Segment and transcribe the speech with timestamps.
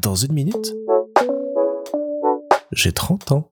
[0.00, 0.74] Dans une minute,
[2.72, 3.50] j'ai 30 ans.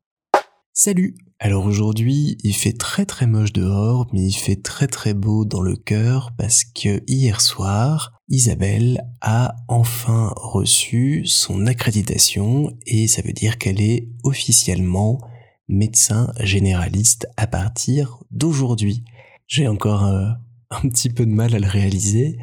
[0.72, 5.44] Salut Alors aujourd'hui, il fait très très moche dehors, mais il fait très très beau
[5.44, 13.22] dans le cœur parce que hier soir, Isabelle a enfin reçu son accréditation et ça
[13.22, 15.20] veut dire qu'elle est officiellement
[15.68, 19.02] médecin généraliste à partir d'aujourd'hui.
[19.46, 20.28] J'ai encore euh,
[20.70, 22.38] un petit peu de mal à le réaliser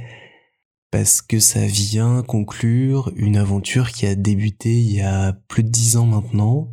[0.93, 5.69] parce que ça vient conclure une aventure qui a débuté il y a plus de
[5.69, 6.69] dix ans maintenant.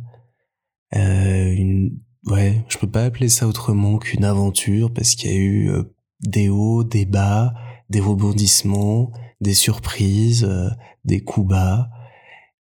[0.95, 1.97] Euh, une,
[2.27, 5.95] ouais, je peux pas appeler ça autrement qu'une aventure parce qu'il y a eu euh,
[6.19, 7.55] des hauts, des bas,
[7.89, 9.11] des rebondissements,
[9.41, 10.69] des surprises, euh,
[11.03, 11.89] des coups bas.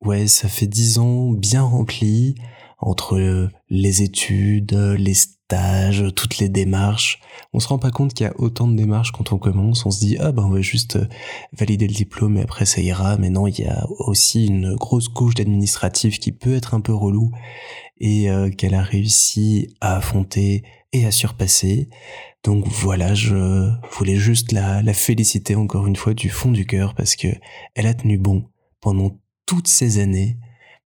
[0.02, 2.36] Ouais, ça fait dix ans bien remplis
[2.78, 5.16] entre les études, les
[6.16, 7.20] toutes les démarches.
[7.54, 9.86] On se rend pas compte qu'il y a autant de démarches quand on commence.
[9.86, 11.08] On se dit ah ben on va juste euh,
[11.54, 13.18] valider le diplôme et après ça ira.
[13.18, 16.94] Mais non, il y a aussi une grosse couche d'administratif qui peut être un peu
[16.94, 17.32] relou
[18.00, 21.90] et euh, qu'elle a réussi à affronter et à surpasser.
[22.44, 26.94] Donc voilà, je voulais juste la, la féliciter encore une fois du fond du cœur
[26.94, 27.28] parce que
[27.76, 28.46] elle a tenu bon
[28.82, 29.12] pendant
[29.46, 30.38] toutes ces années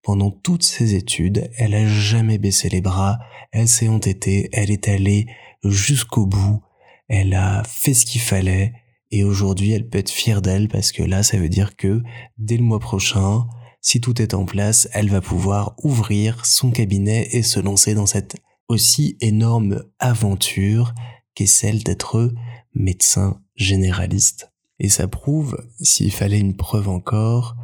[0.04, 3.20] pendant toutes ses études, elle a jamais baissé les bras,
[3.52, 5.28] elle s'est entêtée, elle est allée
[5.64, 6.62] jusqu'au bout,
[7.08, 8.74] elle a fait ce qu'il fallait,
[9.12, 12.02] et aujourd'hui elle peut être fière d'elle parce que là ça veut dire que
[12.38, 13.46] dès le mois prochain,
[13.82, 18.06] si tout est en place, elle va pouvoir ouvrir son cabinet et se lancer dans
[18.06, 20.94] cette aussi énorme aventure
[21.36, 22.32] qu'est celle d'être
[22.74, 24.52] médecin généraliste.
[24.80, 27.56] Et ça prouve, s'il fallait une preuve encore,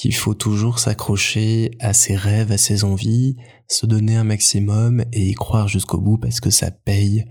[0.00, 3.36] qu'il faut toujours s'accrocher à ses rêves, à ses envies,
[3.68, 7.26] se donner un maximum et y croire jusqu'au bout parce que ça paye.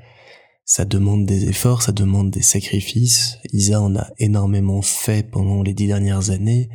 [0.65, 3.39] Ça demande des efforts, ça demande des sacrifices.
[3.53, 6.69] Isa en a énormément fait pendant les dix dernières années.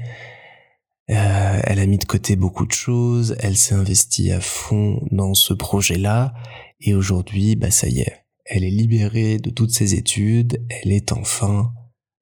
[1.11, 5.34] Euh, elle a mis de côté beaucoup de choses, elle s'est investie à fond dans
[5.34, 6.34] ce projet-là,
[6.81, 11.13] et aujourd'hui, bah ça y est, elle est libérée de toutes ses études, elle est
[11.13, 11.74] enfin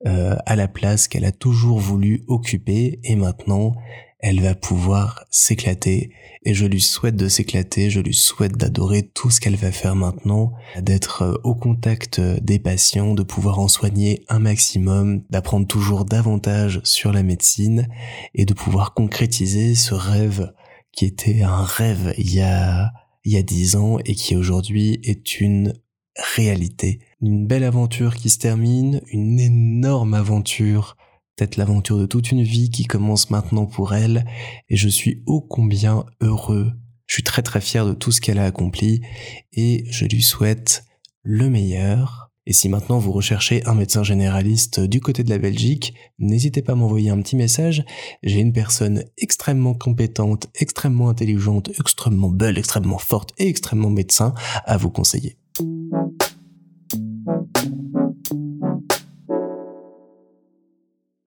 [0.07, 3.75] euh, à la place qu'elle a toujours voulu occuper et maintenant
[4.19, 6.13] elle va pouvoir s'éclater.
[6.45, 9.97] Et je lui souhaite de s'éclater, je lui souhaite d'adorer tout ce qu'elle va faire
[9.97, 16.05] maintenant, d'être euh, au contact des patients, de pouvoir en soigner un maximum, d'apprendre toujours
[16.05, 17.89] davantage sur la médecine
[18.35, 20.53] et de pouvoir concrétiser ce rêve
[20.93, 22.93] qui était un rêve il y a
[23.25, 25.75] il y a dix ans et qui aujourd'hui est une
[26.17, 27.01] réalité.
[27.21, 30.97] Une belle aventure qui se termine, une énorme aventure,
[31.37, 34.25] peut-être l'aventure de toute une vie qui commence maintenant pour elle,
[34.69, 36.73] et je suis ô combien heureux.
[37.07, 39.03] Je suis très très fier de tout ce qu'elle a accompli,
[39.53, 40.85] et je lui souhaite
[41.23, 42.31] le meilleur.
[42.45, 46.73] Et si maintenant vous recherchez un médecin généraliste du côté de la Belgique, n'hésitez pas
[46.73, 47.85] à m'envoyer un petit message.
[48.25, 54.35] J'ai une personne extrêmement compétente, extrêmement intelligente, extrêmement belle, extrêmement forte et extrêmement médecin
[54.65, 55.37] à vous conseiller.
[55.59, 56.12] Thank you.